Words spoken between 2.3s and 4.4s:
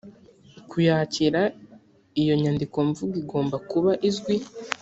nyandikomvugo igomba kuba izwi